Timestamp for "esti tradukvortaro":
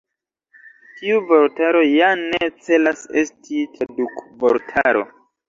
3.23-5.07